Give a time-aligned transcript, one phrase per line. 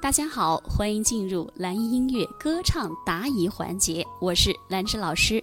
[0.00, 5.42] 大家好，欢迎进入蓝音音乐歌唱答疑环节，我是兰芝老师。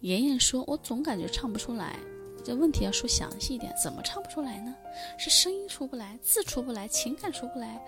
[0.00, 1.96] 妍妍说：“我总感觉唱不出来，
[2.44, 4.74] 这问题要说详细一点，怎么唱不出来呢？
[5.16, 7.80] 是声音出不来，字出不来，情感出不来，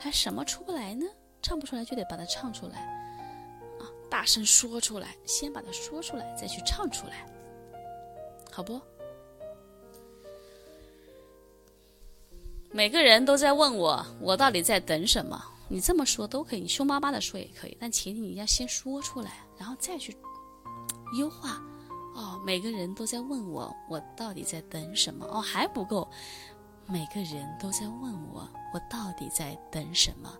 [0.00, 1.04] 还什么出不来呢？
[1.42, 2.80] 唱不出来就得把它唱出来
[3.78, 7.26] 啊，大声说出来，先把它说出来，再去唱出来，
[8.50, 8.80] 好不？”
[12.72, 15.40] 每个人都在问我，我到底在等什么？
[15.68, 20.16] 你这么说都可以，你凶巴巴的说也可以，但前提你要先说出来，然后再去
[21.18, 21.62] 优化。
[22.14, 25.26] 哦，每个人都在问我，我到底在等什么？
[25.26, 26.06] 哦，还不够，
[26.86, 30.30] 每个人都在问我，我到底在等什么？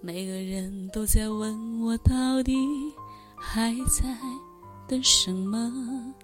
[0.00, 2.54] 每个人都在问我，到底
[3.36, 4.16] 还在
[4.88, 6.14] 等什么？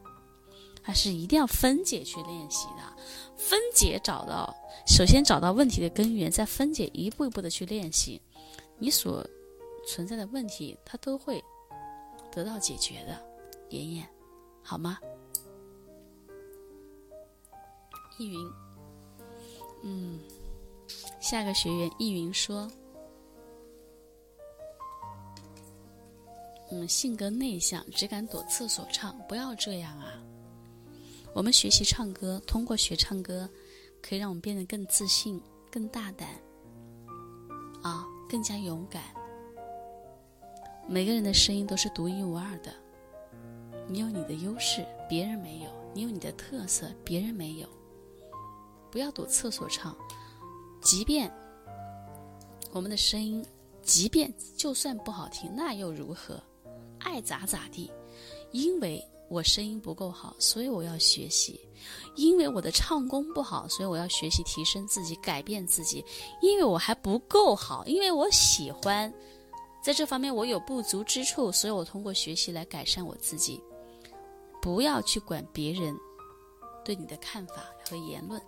[0.88, 2.96] 还是一定要分解去练习的，
[3.36, 8.18] 分解找到，首先找到问题的根源，再分解，一步一步的去练习，
[8.78, 9.22] 你所
[9.86, 11.44] 存在的问题，它都会
[12.32, 13.22] 得到解决的。
[13.68, 14.08] 妍妍，
[14.62, 14.98] 好吗？
[18.18, 18.50] 易云，
[19.82, 20.18] 嗯，
[21.20, 22.66] 下个学员易云说，
[26.70, 30.18] 嗯，性格内向，只敢躲厕所唱，不要这样啊。
[31.38, 33.48] 我们学习唱歌，通过学唱歌，
[34.02, 36.28] 可以让我们变得更自信、更大胆，
[37.80, 39.00] 啊，更加勇敢。
[40.88, 42.74] 每个人的声音都是独一无二的，
[43.86, 47.68] 你有你的优势，别人没有；你有你的特色，别人没有。
[48.90, 49.96] 不要躲厕所唱，
[50.82, 51.32] 即便
[52.72, 53.46] 我们的声音，
[53.80, 56.42] 即便就算不好听，那又如何？
[56.98, 57.92] 爱咋咋地，
[58.50, 59.00] 因为。
[59.28, 61.60] 我声音不够好，所以我要学习；
[62.16, 66.02] 因为我的唱功不好，所以我要学习提升自己、改变自己；
[66.40, 69.12] 因为我还不够好，因为我喜欢，
[69.82, 73.62] 在这方面我有不足之处，所以我通过学习来改善我自己。
[74.60, 75.96] 不要去管别人
[76.84, 78.42] 对你的看法和言论。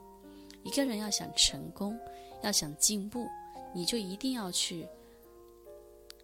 [0.64, 1.98] 一个人要想成功，
[2.42, 3.26] 要想进步，
[3.74, 4.86] 你就一定要去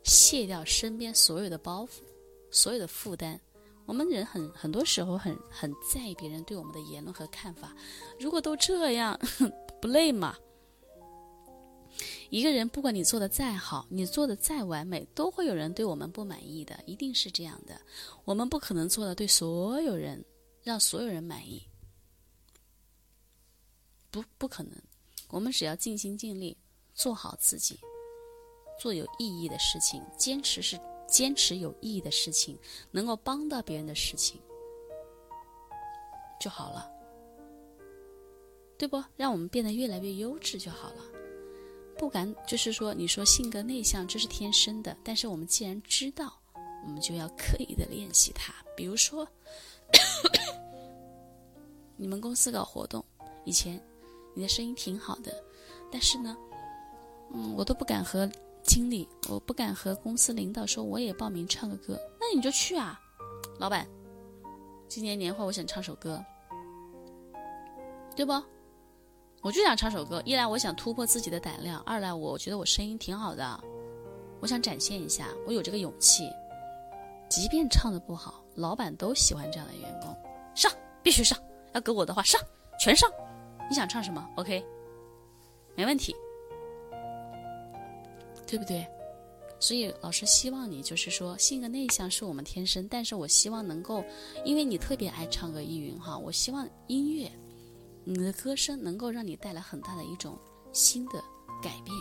[0.03, 2.01] 卸掉身边所有的包袱、
[2.51, 3.41] 所有的负担。
[3.87, 7.75] 我们人很很多时候很很在意别人对我们的言论和看法，
[8.19, 9.19] 如果都这样，
[9.81, 10.37] 不累吗？
[12.29, 17.81] 一个人不管你做的再好，你做的再完美，都会有人对我们不满意的，一定是这样的。
[18.25, 20.23] 我们不可能做到对所有人
[20.63, 21.63] 让所有人满意，
[24.11, 24.73] 不不可能。
[25.29, 26.57] 我们只要尽心尽力
[26.95, 27.79] 做好自己，
[28.81, 30.79] 做有意义的事情，坚持是。
[31.09, 32.59] 坚持有意义的事情，
[32.91, 34.41] 能够帮到别人的事情
[36.41, 36.91] 就好了，
[38.77, 39.03] 对不？
[39.17, 41.05] 让我们变得越来越优质就好了。
[41.99, 44.95] 不敢，就是说，你说性格内向，这是天生的。
[45.03, 46.39] 但是我们既然知道，
[46.85, 48.53] 我们就要刻意的练习它。
[48.77, 49.27] 比如说，
[51.97, 53.03] 你们公司搞活动，
[53.47, 53.83] 以前
[54.35, 55.43] 你的声音挺好的，
[55.91, 56.37] 但是呢，
[57.33, 58.31] 嗯，我都不敢和。
[58.67, 63.01] 经理，我不敢和公司领导说我也报名唱个歌，那你就去啊，
[63.59, 63.87] 老板，
[64.89, 66.23] 今年年会我想唱首歌，
[68.15, 68.33] 对不？
[69.43, 73.61] 我就想唱首歌，一来我想突破自己的胆量，二来我觉得我声音挺好的，
[74.41, 76.29] 我想展现一下我有这个勇气，
[77.29, 80.15] 即便唱的不好，老板都喜欢这样的员工，
[80.55, 80.71] 上
[81.03, 81.39] 必须上，
[81.73, 82.41] 要给我的话上
[82.81, 83.09] 全上，
[83.71, 84.65] 你想唱什么？OK，
[85.77, 86.15] 没问题。
[88.47, 88.87] 对不对？
[89.59, 94.05] 所以老师希望你就是说，性格内向是我们天生，但是我希望能够，
[94.45, 97.31] 因为你特别爱唱歌，依云哈，我希望音乐，
[98.05, 100.39] 你的歌声能够让你带来很大的一种
[100.73, 101.15] 新的
[101.63, 101.97] 改变。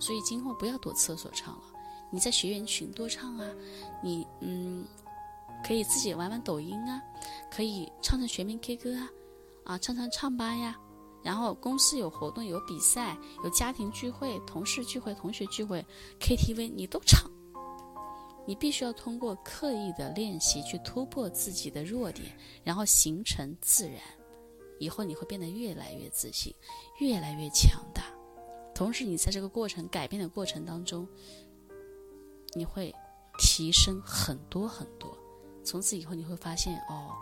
[0.00, 1.62] 所以今后不要躲厕所唱了，
[2.10, 3.46] 你在学员群多唱啊，
[4.02, 4.84] 你嗯，
[5.64, 7.00] 可以自己玩玩抖音啊，
[7.50, 9.10] 可以唱唱全民 K 歌啊，
[9.64, 10.76] 啊，唱唱唱吧呀。
[11.22, 15.84] 然后公司有活动、有比赛、有家庭聚会、同事聚会、同学聚会、
[16.18, 17.30] KTV，你都唱。
[18.46, 22.26] 你必须要通过刻意的练习去突破自己的弱点，
[22.64, 24.00] 然后形成自然。
[24.78, 26.52] 以后你会变得越来越自信，
[27.00, 28.04] 越来越强大。
[28.74, 31.06] 同时，你在这个过程改变的过程当中，
[32.54, 32.92] 你会
[33.38, 35.16] 提升很多很多。
[35.62, 37.14] 从此以后，你会发现哦。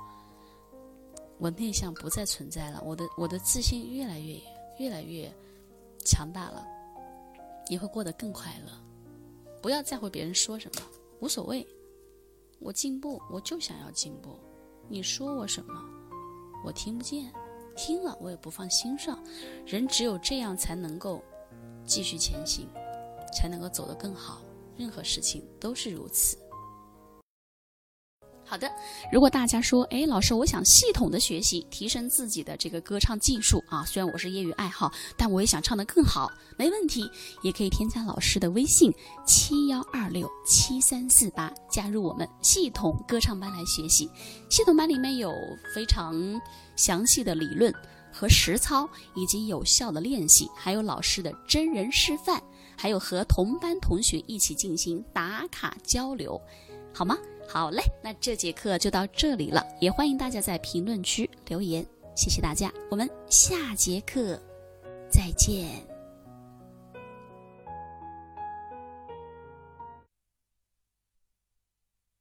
[1.39, 4.41] 我内向不再存在了，我的我的自信越来越
[4.79, 5.33] 越来越
[6.05, 6.67] 强大了，
[7.69, 8.73] 你会过得更快乐。
[9.63, 10.83] 不要在乎别人说什么，
[11.21, 11.67] 无所谓。
[12.59, 14.39] 我进步，我就想要进步。
[14.89, 15.75] 你说我什么，
[16.65, 17.33] 我听不见，
[17.77, 19.23] 听了我也不放心上。
[19.65, 21.23] 人只有这样才能够
[21.85, 22.69] 继续前行。
[23.31, 24.41] 才能够走得更好。
[24.75, 26.39] 任何事情都是如此。
[28.49, 28.67] 好的，
[29.13, 37.11] 如果大家说，哎，老师，我想系统的学习，提升自己的这个歌唱技术啊，虽然我是业余爱好，但我也想唱得更好，没问题，
[37.43, 38.91] 也可以添加老师的微信
[39.27, 44.09] 七幺二六七三四八，加入我们系统歌唱班来学习。
[44.49, 45.31] 系统班里面有
[45.75, 46.41] 非常
[46.75, 47.71] 详细的理论
[48.11, 52.43] 和实操，以及有效的练习，还有老师的真人示范，
[52.79, 56.41] 还有和同班同学一起进行打卡交流，
[56.95, 57.15] 好吗？
[57.49, 61.85] 好嘞，那这节课就到这里了，也欢迎大家在评论区留言，
[62.15, 64.39] 谢谢大家，我们下节课
[65.11, 65.88] 再见。